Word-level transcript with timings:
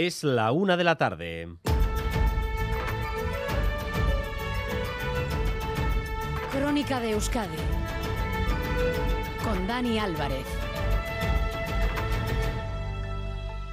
Es 0.00 0.22
la 0.22 0.52
una 0.52 0.76
de 0.76 0.84
la 0.84 0.94
tarde. 0.94 1.48
Crónica 6.52 7.00
de 7.00 7.10
Euskadi 7.10 7.56
con 9.42 9.66
Dani 9.66 9.98
Álvarez. 9.98 10.46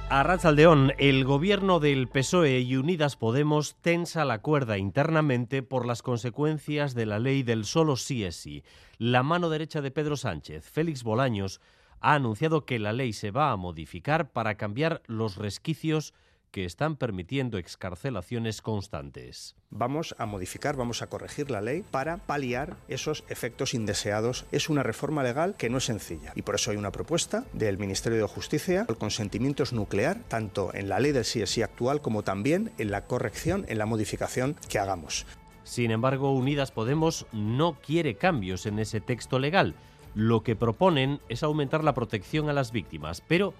A 0.08 0.24
Ratzaldeón, 0.24 0.94
el 0.98 1.24
gobierno 1.24 1.78
del 1.78 2.08
PSOE 2.08 2.58
y 2.58 2.74
Unidas 2.74 3.14
Podemos 3.14 3.76
tensa 3.80 4.24
la 4.24 4.42
cuerda 4.42 4.78
internamente 4.78 5.62
por 5.62 5.86
las 5.86 6.02
consecuencias 6.02 6.96
de 6.96 7.06
la 7.06 7.20
ley 7.20 7.44
del 7.44 7.64
solo 7.64 7.94
sí 7.94 8.24
es 8.24 8.34
sí. 8.34 8.64
La 8.98 9.22
mano 9.22 9.48
derecha 9.48 9.80
de 9.80 9.92
Pedro 9.92 10.16
Sánchez, 10.16 10.68
Félix 10.68 11.04
Bolaños, 11.04 11.60
ha 12.06 12.14
anunciado 12.14 12.64
que 12.64 12.78
la 12.78 12.92
ley 12.92 13.12
se 13.12 13.32
va 13.32 13.50
a 13.50 13.56
modificar 13.56 14.30
para 14.30 14.54
cambiar 14.54 15.02
los 15.08 15.34
resquicios 15.34 16.14
que 16.52 16.64
están 16.64 16.94
permitiendo 16.94 17.58
excarcelaciones 17.58 18.62
constantes. 18.62 19.56
Vamos 19.70 20.14
a 20.16 20.24
modificar, 20.24 20.76
vamos 20.76 21.02
a 21.02 21.08
corregir 21.08 21.50
la 21.50 21.60
ley 21.60 21.82
para 21.90 22.18
paliar 22.18 22.76
esos 22.86 23.24
efectos 23.28 23.74
indeseados. 23.74 24.46
Es 24.52 24.68
una 24.68 24.84
reforma 24.84 25.24
legal 25.24 25.56
que 25.58 25.68
no 25.68 25.78
es 25.78 25.86
sencilla 25.86 26.30
y 26.36 26.42
por 26.42 26.54
eso 26.54 26.70
hay 26.70 26.76
una 26.76 26.92
propuesta 26.92 27.44
del 27.52 27.76
Ministerio 27.76 28.18
de 28.18 28.28
Justicia. 28.28 28.86
El 28.88 28.98
consentimiento 28.98 29.64
es 29.64 29.72
nuclear 29.72 30.20
tanto 30.28 30.72
en 30.74 30.88
la 30.88 31.00
ley 31.00 31.10
del 31.10 31.24
sí 31.24 31.62
actual 31.62 32.02
como 32.02 32.22
también 32.22 32.70
en 32.78 32.92
la 32.92 33.06
corrección, 33.06 33.64
en 33.66 33.78
la 33.78 33.86
modificación 33.86 34.54
que 34.68 34.78
hagamos. 34.78 35.26
Sin 35.64 35.90
embargo, 35.90 36.32
Unidas 36.32 36.70
Podemos 36.70 37.26
no 37.32 37.80
quiere 37.84 38.14
cambios 38.14 38.64
en 38.66 38.78
ese 38.78 39.00
texto 39.00 39.40
legal. 39.40 39.74
Lo 40.16 40.42
que 40.42 40.56
proponen 40.56 41.20
es 41.28 41.42
aumentar 41.42 41.84
la 41.84 41.92
protección 41.92 42.48
a 42.48 42.54
las 42.54 42.72
víctimas, 42.72 43.20
pero 43.28 43.52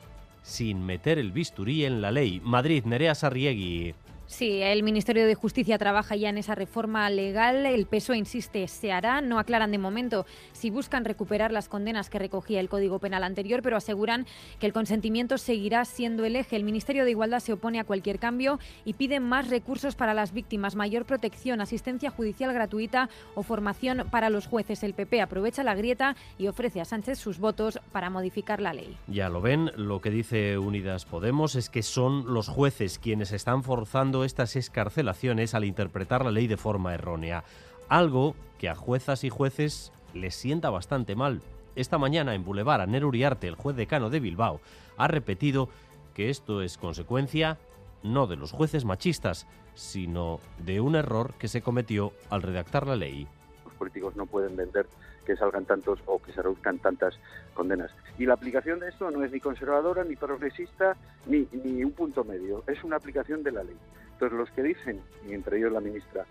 sin 0.42 0.86
meter 0.86 1.18
el 1.18 1.30
bisturí 1.30 1.84
en 1.84 2.00
la 2.00 2.10
ley. 2.10 2.40
Madrid, 2.42 2.82
Nerea 2.86 3.14
Sarriegui. 3.14 3.94
Sí, 4.28 4.60
el 4.60 4.82
Ministerio 4.82 5.24
de 5.24 5.36
Justicia 5.36 5.78
trabaja 5.78 6.16
ya 6.16 6.28
en 6.28 6.38
esa 6.38 6.56
reforma 6.56 7.08
legal. 7.10 7.64
El 7.64 7.86
PSOE 7.86 8.18
insiste, 8.18 8.66
se 8.66 8.90
hará. 8.90 9.20
No 9.20 9.38
aclaran 9.38 9.70
de 9.70 9.78
momento 9.78 10.26
si 10.52 10.68
buscan 10.68 11.04
recuperar 11.04 11.52
las 11.52 11.68
condenas 11.68 12.10
que 12.10 12.18
recogía 12.18 12.58
el 12.58 12.68
Código 12.68 12.98
Penal 12.98 13.22
anterior, 13.22 13.62
pero 13.62 13.76
aseguran 13.76 14.26
que 14.58 14.66
el 14.66 14.72
consentimiento 14.72 15.38
seguirá 15.38 15.84
siendo 15.84 16.24
el 16.24 16.34
eje. 16.34 16.56
El 16.56 16.64
Ministerio 16.64 17.04
de 17.04 17.12
Igualdad 17.12 17.38
se 17.38 17.52
opone 17.52 17.78
a 17.78 17.84
cualquier 17.84 18.18
cambio 18.18 18.58
y 18.84 18.94
pide 18.94 19.20
más 19.20 19.48
recursos 19.48 19.94
para 19.94 20.12
las 20.12 20.32
víctimas, 20.32 20.74
mayor 20.74 21.04
protección, 21.04 21.60
asistencia 21.60 22.10
judicial 22.10 22.52
gratuita 22.52 23.08
o 23.36 23.44
formación 23.44 24.08
para 24.10 24.28
los 24.28 24.48
jueces. 24.48 24.82
El 24.82 24.94
PP 24.94 25.20
aprovecha 25.20 25.62
la 25.62 25.76
grieta 25.76 26.16
y 26.36 26.48
ofrece 26.48 26.80
a 26.80 26.84
Sánchez 26.84 27.20
sus 27.20 27.38
votos 27.38 27.78
para 27.92 28.10
modificar 28.10 28.60
la 28.60 28.74
ley. 28.74 28.96
Ya 29.06 29.28
lo 29.28 29.40
ven, 29.40 29.70
lo 29.76 30.00
que 30.00 30.10
dice 30.10 30.58
Unidas 30.58 31.04
Podemos 31.04 31.54
es 31.54 31.70
que 31.70 31.84
son 31.84 32.34
los 32.34 32.48
jueces 32.48 32.98
quienes 32.98 33.30
están 33.30 33.62
forzando 33.62 34.15
estas 34.24 34.56
escarcelaciones 34.56 35.54
al 35.54 35.64
interpretar 35.64 36.24
la 36.24 36.30
ley 36.30 36.46
de 36.46 36.56
forma 36.56 36.94
errónea, 36.94 37.44
algo 37.88 38.34
que 38.58 38.68
a 38.68 38.74
juezas 38.74 39.24
y 39.24 39.30
jueces 39.30 39.92
les 40.14 40.34
sienta 40.34 40.70
bastante 40.70 41.14
mal. 41.14 41.42
Esta 41.74 41.98
mañana 41.98 42.34
en 42.34 42.44
Boulevard, 42.44 42.80
Aner 42.80 43.04
Uriarte, 43.04 43.48
el 43.48 43.54
juez 43.54 43.76
decano 43.76 44.10
de 44.10 44.20
Bilbao, 44.20 44.60
ha 44.96 45.08
repetido 45.08 45.68
que 46.14 46.30
esto 46.30 46.62
es 46.62 46.78
consecuencia 46.78 47.58
no 48.02 48.26
de 48.26 48.36
los 48.36 48.52
jueces 48.52 48.84
machistas, 48.84 49.46
sino 49.74 50.40
de 50.58 50.80
un 50.80 50.96
error 50.96 51.34
que 51.38 51.48
se 51.48 51.60
cometió 51.60 52.12
al 52.30 52.42
redactar 52.42 52.86
la 52.86 52.96
ley. 52.96 53.26
Los 53.64 53.74
políticos 53.74 54.16
no 54.16 54.26
pueden 54.26 54.56
vender 54.56 54.86
que 55.26 55.36
salgan 55.36 55.66
tantos 55.66 55.98
o 56.06 56.22
que 56.22 56.32
se 56.32 56.40
reduzcan 56.40 56.78
tantas 56.78 57.18
condenas. 57.52 57.90
Y 58.16 58.24
la 58.24 58.34
aplicación 58.34 58.78
de 58.80 58.88
esto 58.88 59.10
no 59.10 59.22
es 59.24 59.32
ni 59.32 59.40
conservadora, 59.40 60.04
ni 60.04 60.16
progresista, 60.16 60.96
ni, 61.26 61.46
ni 61.52 61.84
un 61.84 61.92
punto 61.92 62.24
medio, 62.24 62.62
es 62.66 62.82
una 62.84 62.96
aplicación 62.96 63.42
de 63.42 63.52
la 63.52 63.64
ley. 63.64 63.76
Los 64.20 64.50
que 64.50 64.62
dicen, 64.62 65.00
y 65.28 65.34
entre 65.34 65.58
ellos 65.58 65.72
la 65.72 65.80
ministra, 65.80 66.24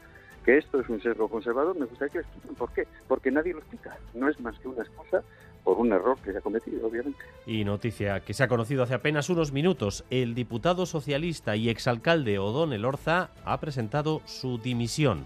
que 0.44 0.58
esto 0.58 0.80
es 0.80 0.90
un 0.90 1.02
sesgo 1.02 1.28
conservador, 1.28 1.78
me 1.78 1.86
gustaría 1.86 2.14
que 2.14 2.20
expliquen 2.20 2.56
por 2.56 2.72
qué. 2.74 2.88
Porque 3.08 3.32
nadie 3.32 3.54
lo 3.54 3.60
explica. 3.60 3.98
No 4.14 4.30
es 4.30 4.40
más 4.40 4.58
que 4.60 4.68
una 4.68 4.84
excusa 4.84 5.24
por 5.64 5.78
un 5.78 5.92
error 5.92 6.18
que 6.24 6.32
se 6.32 6.38
ha 6.38 6.42
cometido, 6.42 6.88
obviamente. 6.88 7.20
Y 7.48 7.64
noticia 7.64 8.20
que 8.20 8.34
se 8.34 8.44
ha 8.44 8.48
conocido 8.48 8.84
hace 8.84 8.94
apenas 8.94 9.30
unos 9.30 9.52
minutos. 9.52 10.06
El 10.10 10.36
diputado 10.36 10.86
socialista 10.86 11.56
y 11.56 11.70
exalcalde 11.70 12.38
Odón 12.38 12.74
Elorza 12.74 13.32
ha 13.44 13.60
presentado 13.60 14.22
su 14.26 14.60
dimisión 14.60 15.26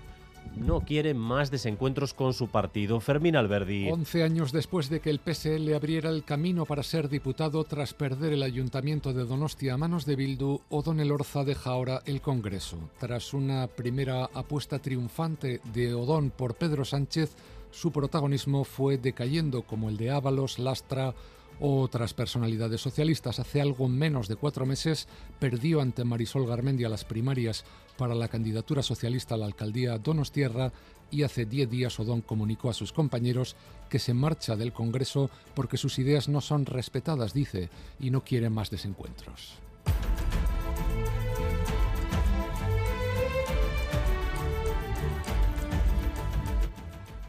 no 0.56 0.82
quiere 0.82 1.14
más 1.14 1.52
desencuentros 1.52 2.14
con 2.14 2.34
su 2.34 2.48
partido. 2.48 3.00
Fermín 3.00 3.36
Alberdi. 3.36 3.90
Once 3.90 4.24
años 4.24 4.52
después 4.52 4.90
de 4.90 5.00
que 5.00 5.10
el 5.10 5.20
PSL 5.20 5.74
abriera 5.74 6.10
el 6.10 6.24
camino 6.24 6.66
para 6.66 6.84
ser 6.84 7.10
diputado 7.10 7.64
tras 7.64 7.94
perder 7.94 8.34
el 8.34 8.44
ayuntamiento 8.44 9.14
de 9.14 9.26
Donostia 9.26 9.74
a 9.74 9.78
manos 9.78 10.06
de 10.06 10.16
Bildu, 10.16 10.62
Odón 10.70 11.00
Orza 11.12 11.44
deja 11.44 11.72
ahora 11.72 12.02
el 12.06 12.22
Congreso. 12.22 12.78
Tras 13.00 13.34
una 13.34 13.68
primera 13.68 14.26
apuesta 14.34 14.80
triunfante 14.80 15.62
de 15.74 15.94
Odón 15.94 16.30
por 16.32 16.56
Pedro 16.56 16.86
Sánchez, 16.86 17.36
su 17.72 17.92
protagonismo 17.92 18.64
fue 18.64 18.98
decayendo 18.98 19.62
como 19.62 19.90
el 19.90 19.98
de 19.98 20.12
Ábalos, 20.12 20.60
Lastra 20.60 21.14
otras 21.60 22.14
personalidades 22.14 22.82
socialistas. 22.82 23.40
Hace 23.40 23.62
algo 23.62 23.88
menos 23.88 24.28
de 24.28 24.36
cuatro 24.36 24.66
meses 24.66 25.08
perdió 25.40 25.82
ante 25.82 26.04
Marisol 26.04 26.48
Garmendia 26.48 26.90
las 26.90 27.06
primarias 27.06 27.66
para 27.98 28.16
la 28.16 28.28
candidatura 28.28 28.82
socialista 28.82 29.36
a 29.36 29.38
la 29.38 29.46
alcaldía 29.46 29.98
Donostierra 29.98 30.72
y 31.12 31.24
hace 31.24 31.46
diez 31.46 31.70
días 31.70 32.00
Odón 32.00 32.22
comunicó 32.22 32.70
a 32.70 32.74
sus 32.74 32.94
compañeros 32.94 33.56
que 33.90 34.00
se 34.00 34.14
marcha 34.14 34.56
del 34.56 34.74
Congreso 34.74 35.30
porque 35.54 35.78
sus 35.78 36.00
ideas 36.00 36.30
no 36.30 36.42
son 36.42 36.66
respetadas, 36.66 37.34
dice, 37.34 37.70
y 38.00 38.12
no 38.12 38.24
quiere 38.24 38.50
más 38.50 38.70
desencuentros. 38.70 39.60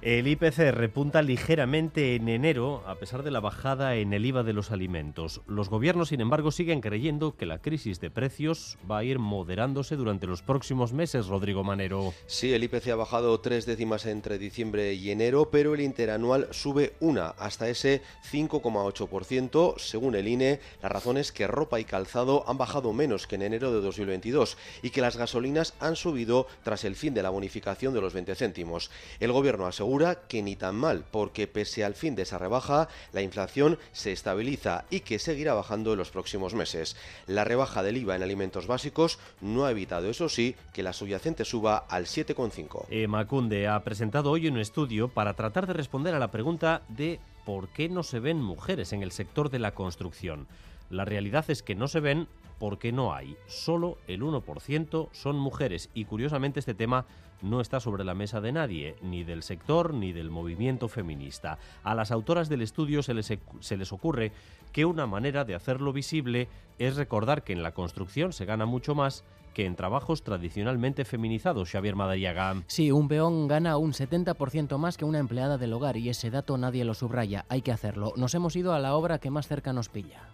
El 0.03 0.29
IPC 0.29 0.73
repunta 0.73 1.21
ligeramente 1.21 2.15
en 2.15 2.31
enero 2.31 2.83
a 2.87 2.95
pesar 2.95 3.23
de 3.23 3.31
la 3.31 3.41
bajada 3.41 3.97
en 3.97 4.15
el 4.15 4.25
IVA 4.25 4.43
de 4.43 4.55
los 4.55 4.71
alimentos. 4.71 5.43
Los 5.47 5.69
gobiernos, 5.69 6.09
sin 6.09 6.23
embargo, 6.23 6.53
siguen 6.53 6.81
creyendo 6.81 7.37
que 7.37 7.45
la 7.45 7.59
crisis 7.59 8.01
de 8.01 8.11
precios 8.11 8.79
va 8.91 8.97
a 8.97 9.05
ir 9.05 9.19
moderándose 9.19 9.97
durante 9.97 10.27
los 10.27 10.41
próximos 10.41 10.95
meses, 10.95 11.27
Rodrigo 11.27 11.65
Manero. 11.65 12.15
Sí, 12.25 12.55
el 12.55 12.65
IPC 12.65 12.89
ha 12.89 12.97
bajado 12.97 13.39
tres 13.41 13.67
décimas 13.67 14.07
entre 14.07 14.39
diciembre 14.39 14.95
y 14.95 15.11
enero, 15.11 15.51
pero 15.51 15.75
el 15.75 15.83
interanual 15.83 16.49
sube 16.51 16.95
una, 17.01 17.29
hasta 17.29 17.69
ese 17.69 18.01
5,8%. 18.33 19.75
Según 19.77 20.15
el 20.15 20.29
INE, 20.29 20.61
las 20.81 20.93
razones 20.93 21.31
que 21.31 21.47
ropa 21.47 21.79
y 21.79 21.85
calzado 21.85 22.49
han 22.49 22.57
bajado 22.57 22.95
menos 22.95 23.27
que 23.27 23.35
en 23.35 23.43
enero 23.43 23.71
de 23.71 23.83
2022 23.83 24.57
y 24.83 24.89
que 24.89 25.03
las 25.03 25.19
gasolinas 25.19 25.75
han 25.79 25.95
subido 25.95 26.47
tras 26.63 26.85
el 26.85 26.97
fin 26.97 27.13
de 27.13 27.23
la 27.23 27.29
bonificación 27.29 27.93
de 27.93 28.01
los 28.01 28.15
20 28.15 28.35
céntimos. 28.35 28.91
El 29.21 29.33
gobierno 29.33 29.67
asegura 29.67 29.90
que 30.29 30.43
ni 30.43 30.55
tan 30.55 30.77
mal, 30.77 31.05
porque 31.11 31.49
pese 31.49 31.85
al 31.85 31.95
fin 31.95 32.15
de 32.15 32.23
esa 32.23 32.39
rebaja, 32.39 32.89
la 33.13 33.23
inflación 33.23 33.77
se 33.93 34.13
estabiliza 34.13 34.85
y 34.89 35.01
que 35.01 35.19
seguirá 35.19 35.53
bajando 35.53 35.93
en 35.93 35.99
los 35.99 36.11
próximos 36.11 36.55
meses. 36.55 36.97
La 37.27 37.45
rebaja 37.45 37.83
del 37.83 37.97
IVA 37.97 38.15
en 38.15 38.23
alimentos 38.23 38.69
básicos 38.69 39.19
no 39.41 39.65
ha 39.65 39.73
evitado, 39.73 40.09
eso 40.09 40.29
sí, 40.29 40.55
que 40.73 40.85
la 40.85 40.93
subyacente 40.93 41.45
suba 41.45 41.77
al 41.77 42.07
7,5. 42.07 43.09
Macunde 43.09 43.67
ha 43.67 43.83
presentado 43.83 44.31
hoy 44.31 44.47
un 44.47 44.59
estudio 44.59 45.09
para 45.09 45.35
tratar 45.35 45.67
de 45.67 45.73
responder 45.73 46.15
a 46.15 46.21
la 46.21 46.31
pregunta 46.31 46.83
de 46.89 47.19
por 47.45 47.69
qué 47.69 47.89
no 47.89 48.05
se 48.05 48.21
ven 48.21 48.41
mujeres 48.41 48.93
en 48.93 49.03
el 49.03 49.11
sector 49.11 49.51
de 49.51 49.59
la 49.59 49.75
construcción. 49.75 50.47
La 50.89 51.05
realidad 51.05 51.45
es 51.49 51.63
que 51.63 51.75
no 51.75 51.89
se 51.89 52.01
ven 52.01 52.29
porque 52.61 52.93
no 52.93 53.13
hay. 53.13 53.37
Solo 53.49 53.99
el 54.07 54.23
1% 54.23 55.09
son 55.11 55.37
mujeres 55.37 55.91
y 55.95 56.05
curiosamente 56.05 56.61
este 56.61 56.75
tema 56.75 57.07
no 57.43 57.63
está 57.63 57.81
sobre 57.81 58.05
la 58.05 58.15
mesa 58.15 58.43
de 58.43 58.53
nadie, 58.53 58.97
ni 59.03 59.25
del 59.25 59.43
sector 59.43 59.95
ni 59.95 60.13
del 60.13 60.31
movimiento 60.31 60.89
feminista. 60.89 61.59
A 61.83 61.95
las 61.95 62.11
autoras 62.13 62.51
del 62.51 62.61
estudio 62.61 63.03
se 63.03 63.15
les, 63.15 63.93
ocurre 63.93 64.33
que 64.73 64.85
una 64.85 65.07
manera 65.07 65.45
de 65.45 65.55
hacerlo 65.55 65.93
visible 65.93 66.49
es 66.79 66.97
recordar 66.97 67.43
que 67.43 67.55
en 67.55 67.63
la 67.63 67.73
construcción 67.73 68.35
se 68.35 68.45
gana 68.45 68.67
mucho 68.67 68.95
más 68.95 69.25
que 69.55 69.65
en 69.65 69.75
trabajos 69.75 70.23
tradicionalmente 70.23 71.05
feminizados, 71.05 71.71
Xavier 71.71 71.97
Madariaga. 71.97 72.63
Sí, 72.67 72.93
un 72.93 73.09
peón 73.09 73.49
gana 73.49 73.79
un 73.79 73.93
70% 73.93 74.77
más 74.77 74.99
que 74.99 75.07
una 75.07 75.19
empleada 75.19 75.59
del 75.59 75.73
hogar 75.73 75.97
y 75.97 76.11
ese 76.11 76.31
dato 76.31 76.59
nadie 76.59 76.85
lo 76.85 76.95
subraya, 76.95 77.47
hay 77.49 77.63
que 77.63 77.73
hacerlo. 77.73 78.13
Nos 78.17 78.35
hemos 78.35 78.55
ido 78.55 78.75
a 78.75 78.79
la 78.79 78.95
obra 78.95 79.19
que 79.19 79.31
más 79.31 79.49
cerca 79.49 79.73
nos 79.73 79.89
pilla. 79.89 80.29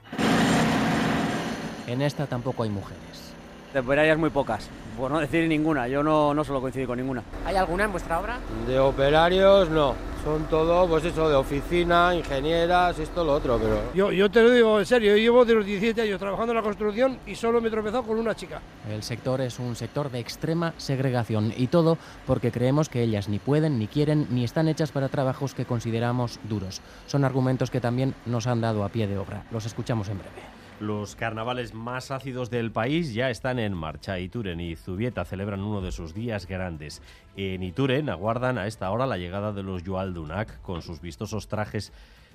En 1.86 2.02
esta 2.02 2.26
tampoco 2.26 2.62
hay 2.62 2.70
mujeres. 2.70 3.32
Temporarias 3.72 4.18
muy 4.18 4.30
pocas 4.30 4.68
por 4.96 5.10
no 5.10 5.20
decir 5.20 5.46
ninguna, 5.46 5.86
yo 5.88 6.02
no, 6.02 6.32
no 6.32 6.42
suelo 6.42 6.60
coincidir 6.60 6.86
con 6.86 6.98
ninguna. 6.98 7.22
¿Hay 7.44 7.54
alguna 7.56 7.84
en 7.84 7.92
vuestra 7.92 8.18
obra? 8.18 8.38
De 8.66 8.78
operarios 8.78 9.68
no, 9.68 9.94
son 10.24 10.44
todo, 10.44 10.88
pues 10.88 11.04
eso, 11.04 11.28
de 11.28 11.34
oficina, 11.34 12.14
ingenieras, 12.14 12.98
esto, 12.98 13.22
lo 13.22 13.34
otro, 13.34 13.58
pero... 13.58 13.92
Yo, 13.94 14.10
yo 14.10 14.30
te 14.30 14.42
lo 14.42 14.50
digo 14.50 14.78
en 14.78 14.86
serio, 14.86 15.10
yo 15.10 15.18
llevo 15.18 15.44
de 15.44 15.54
los 15.54 15.66
17 15.66 16.00
años 16.00 16.18
trabajando 16.18 16.52
en 16.52 16.56
la 16.56 16.62
construcción 16.62 17.18
y 17.26 17.34
solo 17.34 17.60
me 17.60 17.68
he 17.68 17.70
tropezado 17.70 18.04
con 18.04 18.18
una 18.18 18.34
chica. 18.34 18.60
El 18.90 19.02
sector 19.02 19.40
es 19.42 19.58
un 19.58 19.76
sector 19.76 20.10
de 20.10 20.18
extrema 20.18 20.72
segregación 20.78 21.52
y 21.54 21.66
todo 21.66 21.98
porque 22.26 22.50
creemos 22.50 22.88
que 22.88 23.02
ellas 23.02 23.28
ni 23.28 23.38
pueden, 23.38 23.78
ni 23.78 23.86
quieren, 23.86 24.26
ni 24.30 24.44
están 24.44 24.68
hechas 24.68 24.92
para 24.92 25.08
trabajos 25.08 25.54
que 25.54 25.66
consideramos 25.66 26.40
duros. 26.44 26.80
Son 27.06 27.24
argumentos 27.24 27.70
que 27.70 27.80
también 27.80 28.14
nos 28.24 28.46
han 28.46 28.62
dado 28.62 28.82
a 28.82 28.88
pie 28.88 29.06
de 29.06 29.18
obra. 29.18 29.44
Los 29.50 29.66
escuchamos 29.66 30.08
en 30.08 30.18
breve. 30.18 30.65
Los 30.80 31.16
carnavales 31.16 31.72
más 31.72 32.10
ácidos 32.10 32.50
del 32.50 32.70
país 32.70 33.14
ya 33.14 33.30
están 33.30 33.58
en 33.58 33.72
marcha. 33.72 34.18
Ituren 34.18 34.60
y 34.60 34.76
Zubieta 34.76 35.24
celebran 35.24 35.62
uno 35.62 35.80
de 35.80 35.90
sus 35.90 36.12
días 36.12 36.46
grandes. 36.46 37.00
En 37.34 37.62
Ituren 37.62 38.10
aguardan 38.10 38.58
a 38.58 38.66
esta 38.66 38.90
hora 38.90 39.06
la 39.06 39.16
llegada 39.16 39.54
de 39.54 39.62
los 39.62 39.82
Yualdunak 39.84 40.60
con 40.60 40.82
sus 40.82 41.00
vistosos 41.00 41.48
trajes 41.48 41.94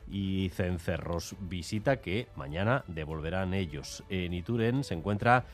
y 0.10 0.50
cencerros. 0.56 1.36
Visita 1.42 1.98
que 1.98 2.30
mañana 2.36 2.84
devolverán 2.88 3.54
ellos. 3.54 4.04
En 4.10 4.34
Ituren 4.34 4.84
se 4.84 4.96
encuentra 4.96 5.46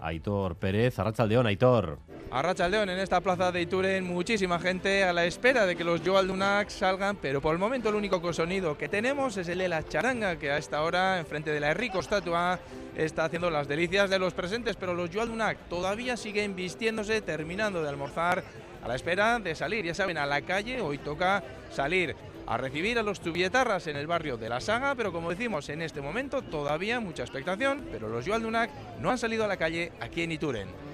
Aitor 0.00 0.56
Pérez, 0.56 0.98
Arrachaldeón, 0.98 1.46
Aitor. 1.46 1.98
Arrachaldeón, 2.30 2.88
en 2.90 2.98
esta 2.98 3.20
plaza 3.20 3.52
de 3.52 3.62
Ituren, 3.62 4.04
muchísima 4.04 4.58
gente 4.58 5.04
a 5.04 5.12
la 5.12 5.24
espera 5.24 5.66
de 5.66 5.76
que 5.76 5.84
los 5.84 6.00
Joaldunak 6.00 6.68
salgan, 6.68 7.16
pero 7.16 7.40
por 7.40 7.52
el 7.52 7.60
momento 7.60 7.90
el 7.90 7.94
único 7.94 8.32
sonido 8.32 8.76
que 8.76 8.88
tenemos 8.88 9.36
es 9.36 9.48
el 9.48 9.58
de 9.58 9.68
la 9.68 9.86
charanga, 9.86 10.36
que 10.36 10.50
a 10.50 10.58
esta 10.58 10.82
hora, 10.82 11.18
enfrente 11.18 11.52
de 11.52 11.60
la 11.60 11.70
Enrico 11.70 12.00
estatua, 12.00 12.58
está 12.96 13.26
haciendo 13.26 13.50
las 13.50 13.68
delicias 13.68 14.10
de 14.10 14.18
los 14.18 14.34
presentes, 14.34 14.76
pero 14.76 14.94
los 14.94 15.10
Joaldunak 15.10 15.68
todavía 15.68 16.16
siguen 16.16 16.56
vistiéndose, 16.56 17.20
terminando 17.20 17.82
de 17.82 17.88
almorzar, 17.88 18.42
a 18.82 18.88
la 18.88 18.96
espera 18.96 19.38
de 19.38 19.54
salir. 19.54 19.84
Ya 19.84 19.94
saben, 19.94 20.18
a 20.18 20.26
la 20.26 20.42
calle 20.42 20.80
hoy 20.80 20.98
toca 20.98 21.42
salir 21.70 22.14
a 22.46 22.56
recibir 22.56 22.98
a 22.98 23.02
los 23.02 23.20
tubietarras 23.20 23.86
en 23.86 23.96
el 23.96 24.06
barrio 24.06 24.36
de 24.36 24.48
La 24.48 24.60
Saga, 24.60 24.94
pero 24.94 25.12
como 25.12 25.30
decimos, 25.30 25.68
en 25.68 25.82
este 25.82 26.00
momento 26.00 26.42
todavía 26.42 27.00
mucha 27.00 27.22
expectación, 27.22 27.86
pero 27.90 28.08
los 28.08 28.24
Yualdunak 28.24 28.70
no 29.00 29.10
han 29.10 29.18
salido 29.18 29.44
a 29.44 29.48
la 29.48 29.56
calle 29.56 29.92
aquí 30.00 30.22
en 30.22 30.32
Ituren. 30.32 30.93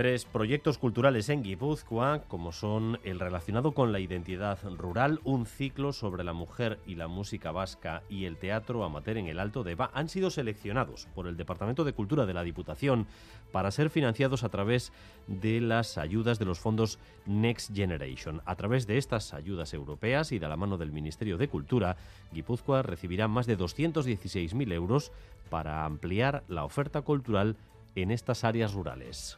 Tres 0.00 0.24
proyectos 0.24 0.78
culturales 0.78 1.28
en 1.28 1.42
Guipúzcoa, 1.42 2.22
como 2.26 2.52
son 2.52 2.98
el 3.04 3.20
relacionado 3.20 3.72
con 3.72 3.92
la 3.92 4.00
identidad 4.00 4.58
rural, 4.78 5.20
un 5.24 5.44
ciclo 5.44 5.92
sobre 5.92 6.24
la 6.24 6.32
mujer 6.32 6.78
y 6.86 6.94
la 6.94 7.06
música 7.06 7.52
vasca 7.52 8.02
y 8.08 8.24
el 8.24 8.38
teatro 8.38 8.82
amateur 8.82 9.18
en 9.18 9.26
el 9.26 9.38
Alto 9.38 9.62
Deva, 9.62 9.90
han 9.92 10.08
sido 10.08 10.30
seleccionados 10.30 11.06
por 11.14 11.26
el 11.26 11.36
Departamento 11.36 11.84
de 11.84 11.92
Cultura 11.92 12.24
de 12.24 12.32
la 12.32 12.44
Diputación 12.44 13.08
para 13.52 13.70
ser 13.70 13.90
financiados 13.90 14.42
a 14.42 14.48
través 14.48 14.90
de 15.26 15.60
las 15.60 15.98
ayudas 15.98 16.38
de 16.38 16.46
los 16.46 16.60
fondos 16.60 16.98
Next 17.26 17.76
Generation. 17.76 18.40
A 18.46 18.56
través 18.56 18.86
de 18.86 18.96
estas 18.96 19.34
ayudas 19.34 19.74
europeas 19.74 20.32
y 20.32 20.38
de 20.38 20.48
la 20.48 20.56
mano 20.56 20.78
del 20.78 20.92
Ministerio 20.92 21.36
de 21.36 21.48
Cultura, 21.48 21.98
Guipúzcoa 22.32 22.80
recibirá 22.80 23.28
más 23.28 23.46
de 23.46 23.58
216.000 23.58 24.72
euros 24.72 25.12
para 25.50 25.84
ampliar 25.84 26.42
la 26.48 26.64
oferta 26.64 27.02
cultural 27.02 27.58
en 27.96 28.10
estas 28.10 28.44
áreas 28.44 28.72
rurales. 28.72 29.36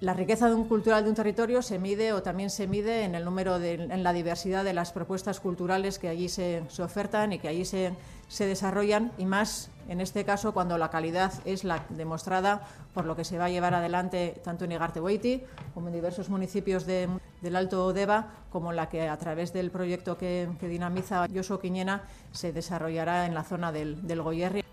La 0.00 0.12
riqueza 0.12 0.48
de 0.48 0.56
un 0.56 0.64
cultural 0.64 1.04
de 1.04 1.10
un 1.10 1.14
territorio 1.14 1.62
se 1.62 1.78
mide 1.78 2.12
o 2.12 2.22
también 2.22 2.50
se 2.50 2.66
mide 2.66 3.04
en 3.04 3.14
el 3.14 3.24
número 3.24 3.60
de, 3.60 3.74
en 3.74 4.02
la 4.02 4.12
diversidad 4.12 4.64
de 4.64 4.72
las 4.72 4.90
propuestas 4.90 5.38
culturales 5.38 6.00
que 6.00 6.08
allí 6.08 6.28
se, 6.28 6.64
se 6.68 6.82
ofertan 6.82 7.32
y 7.32 7.38
que 7.38 7.46
allí 7.46 7.64
se, 7.64 7.94
se, 8.26 8.44
desarrollan 8.44 9.12
y 9.18 9.24
más 9.24 9.70
en 9.88 10.00
este 10.00 10.24
caso 10.24 10.52
cuando 10.52 10.78
la 10.78 10.90
calidad 10.90 11.32
es 11.44 11.62
la 11.62 11.86
demostrada 11.90 12.66
por 12.92 13.04
lo 13.04 13.14
que 13.14 13.24
se 13.24 13.38
va 13.38 13.44
a 13.44 13.50
llevar 13.50 13.72
adelante 13.72 14.40
tanto 14.42 14.64
en 14.64 14.72
Igartehueiti 14.72 15.44
como 15.74 15.88
en 15.88 15.94
diversos 15.94 16.28
municipios 16.28 16.86
de, 16.86 17.08
del 17.40 17.54
Alto 17.54 17.92
Deva 17.92 18.32
como 18.50 18.72
la 18.72 18.88
que 18.88 19.08
a 19.08 19.16
través 19.16 19.52
del 19.52 19.70
proyecto 19.70 20.18
que, 20.18 20.48
que 20.58 20.66
dinamiza 20.66 21.26
Yoso 21.28 21.60
Quiñena 21.60 22.02
se 22.32 22.52
desarrollará 22.52 23.26
en 23.26 23.34
la 23.34 23.44
zona 23.44 23.70
del, 23.70 24.04
del 24.06 24.22
Goyerri. 24.22 24.63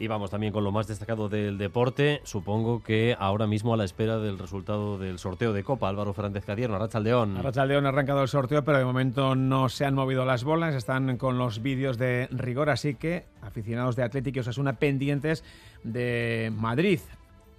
Y 0.00 0.08
vamos 0.08 0.30
también 0.30 0.50
con 0.50 0.64
lo 0.64 0.72
más 0.72 0.86
destacado 0.86 1.28
del 1.28 1.58
deporte. 1.58 2.22
Supongo 2.24 2.82
que 2.82 3.14
ahora 3.18 3.46
mismo 3.46 3.74
a 3.74 3.76
la 3.76 3.84
espera 3.84 4.18
del 4.18 4.38
resultado 4.38 4.96
del 4.96 5.18
sorteo 5.18 5.52
de 5.52 5.62
Copa, 5.62 5.90
Álvaro 5.90 6.14
Fernández 6.14 6.46
Cadierno, 6.46 6.76
Arrachaldeón. 6.76 7.36
Arrachaldeón 7.36 7.84
ha 7.84 7.90
arrancado 7.90 8.22
el 8.22 8.28
sorteo, 8.28 8.64
pero 8.64 8.78
de 8.78 8.86
momento 8.86 9.34
no 9.34 9.68
se 9.68 9.84
han 9.84 9.94
movido 9.94 10.24
las 10.24 10.42
bolas, 10.42 10.74
están 10.74 11.18
con 11.18 11.36
los 11.36 11.60
vídeos 11.60 11.98
de 11.98 12.28
rigor, 12.30 12.70
así 12.70 12.94
que 12.94 13.26
aficionados 13.42 13.94
de 13.94 14.02
Atlético 14.02 14.38
y 14.38 14.40
Osasuna 14.40 14.78
pendientes 14.78 15.44
de 15.84 16.50
Madrid. 16.56 17.00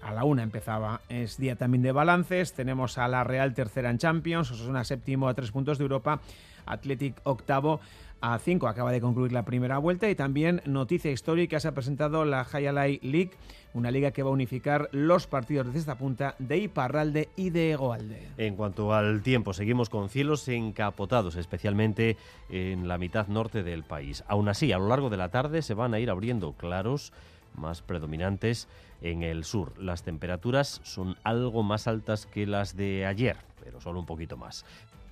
A 0.01 0.11
la 0.11 0.23
una 0.23 0.41
empezaba, 0.41 1.01
es 1.09 1.38
día 1.38 1.55
también 1.57 1.83
de 1.83 1.91
balances. 1.91 2.53
Tenemos 2.53 2.97
a 2.97 3.07
la 3.07 3.23
Real 3.23 3.53
tercera 3.53 3.91
en 3.91 3.99
Champions, 3.99 4.49
Osasuna 4.49 4.83
séptimo 4.83 5.27
a 5.27 5.35
tres 5.35 5.51
puntos 5.51 5.77
de 5.77 5.83
Europa, 5.83 6.21
Athletic 6.66 7.16
octavo 7.24 7.80
a 8.22 8.38
5. 8.38 8.68
Acaba 8.68 8.92
de 8.92 9.02
concluir 9.02 9.31
la 9.31 9.44
primera 9.44 9.78
vuelta 9.80 10.10
y 10.10 10.16
también 10.16 10.62
noticia 10.66 11.12
histórica 11.12 11.60
se 11.60 11.68
ha 11.68 11.74
presentado 11.74 12.24
la 12.24 12.48
Hayalai 12.52 13.00
League, 13.02 13.31
una 13.74 13.92
liga 13.92 14.12
que 14.12 14.24
va 14.24 14.30
a 14.30 14.34
unificar 14.34 14.90
los 14.92 15.28
partidos 15.28 15.74
de 15.74 15.80
esta 15.80 15.98
punta 15.98 16.36
de 16.40 16.58
Iparralde 16.58 17.30
y 17.36 17.50
de 17.50 17.72
Egoalde. 17.72 18.28
En 18.38 18.56
cuanto 18.56 18.94
al 18.94 19.22
tiempo, 19.22 19.54
seguimos 19.54 19.90
con 19.90 20.10
cielos 20.10 20.48
encapotados, 20.48 21.36
especialmente 21.36 22.18
en 22.50 22.88
la 22.88 22.98
mitad 22.98 23.28
norte 23.28 23.63
del 23.63 23.84
país. 23.84 24.24
Aún 24.28 24.50
así, 24.50 24.72
a 24.72 24.78
lo 24.78 24.88
largo 24.88 25.10
de 25.10 25.18
la 25.18 25.30
tarde 25.30 25.62
se 25.62 25.74
van 25.74 25.94
a 25.94 26.00
ir 26.00 26.10
abriendo 26.10 26.54
claros 26.54 27.12
más 27.56 27.81
predominantes 27.81 28.68
en 29.02 29.24
el 29.24 29.44
sur. 29.44 29.74
Las 29.78 30.04
temperaturas 30.04 30.80
son 30.84 31.18
algo 31.24 31.63
más 31.63 31.88
altas 31.88 32.25
que 32.25 32.46
las 32.46 32.78
de 32.78 33.06
ayer, 33.06 33.38
pero 33.63 33.81
solo 33.81 34.00
un 34.00 34.06
poquito 34.06 34.38
más. 34.38 34.66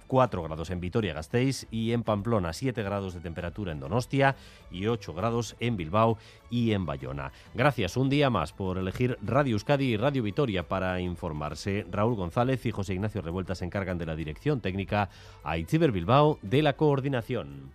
4 0.09 0.43
grados 0.43 0.71
en 0.71 0.81
Vitoria-Gasteiz 0.81 1.67
y 1.71 1.93
en 1.93 2.03
Pamplona, 2.03 2.51
7 2.51 2.83
grados 2.83 3.13
de 3.13 3.21
temperatura 3.21 3.71
en 3.71 3.79
Donostia 3.79 4.35
y 4.69 4.87
8 4.87 5.13
grados 5.13 5.55
en 5.61 5.77
Bilbao 5.77 6.17
y 6.49 6.73
en 6.73 6.85
Bayona. 6.85 7.31
Gracias 7.53 7.95
un 7.95 8.09
día 8.09 8.29
más 8.29 8.51
por 8.51 8.77
elegir 8.77 9.17
Radio 9.21 9.53
Euskadi 9.53 9.93
y 9.93 9.97
Radio 9.97 10.23
Vitoria 10.23 10.67
para 10.67 10.99
informarse. 10.99 11.85
Raúl 11.89 12.15
González 12.15 12.65
y 12.65 12.71
José 12.71 12.95
Ignacio 12.95 13.21
Revuelta 13.21 13.55
se 13.55 13.65
encargan 13.65 13.97
de 13.97 14.07
la 14.07 14.15
dirección 14.15 14.59
técnica, 14.59 15.09
a 15.43 15.57
Itziber 15.57 15.91
Bilbao 15.91 16.39
de 16.41 16.63
la 16.63 16.73
coordinación. 16.73 17.71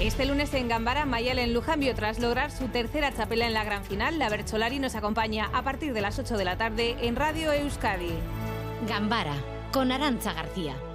Este 0.00 0.26
lunes 0.26 0.52
en 0.54 0.68
Gambara, 0.68 1.06
Mayal 1.06 1.38
en 1.38 1.54
Lujambio, 1.54 1.94
tras 1.94 2.18
lograr 2.18 2.50
su 2.50 2.68
tercera 2.68 3.12
chapela 3.12 3.46
en 3.46 3.54
la 3.54 3.64
gran 3.64 3.84
final, 3.84 4.18
la 4.18 4.28
Bercholari 4.28 4.78
nos 4.80 4.96
acompaña 4.96 5.50
a 5.52 5.62
partir 5.62 5.92
de 5.92 6.00
las 6.00 6.18
8 6.18 6.36
de 6.36 6.44
la 6.44 6.56
tarde 6.56 6.96
en 7.00 7.16
Radio 7.16 7.52
Euskadi. 7.52 8.12
Gambara 8.88 9.34
con 9.72 9.92
Arancha 9.92 10.32
García. 10.32 10.87